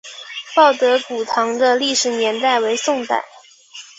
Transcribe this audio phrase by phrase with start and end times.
[0.55, 3.23] 报德古堂的历史年代为宋代。